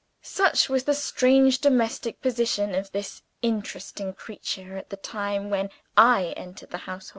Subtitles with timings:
[0.23, 6.33] Such was the strange domestic position of this interesting creature, at the time when I
[6.37, 7.09] entered the house.